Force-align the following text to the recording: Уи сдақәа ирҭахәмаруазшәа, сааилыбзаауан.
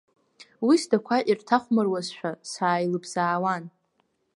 Уи 0.65 0.75
сдақәа 0.81 1.17
ирҭахәмаруазшәа, 1.29 2.31
сааилыбзаауан. 2.51 3.63